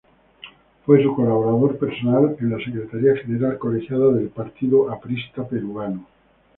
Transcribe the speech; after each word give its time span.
Fue 0.83 1.03
su 1.03 1.15
colaborador 1.15 1.77
personal 1.77 2.35
en 2.39 2.49
la 2.49 2.57
Secretaría 2.57 3.15
General 3.17 3.59
Colegiada 3.59 4.07
del 4.13 4.29
Partido 4.29 4.89
Aprista 4.91 5.47
Peruano. 5.47 6.07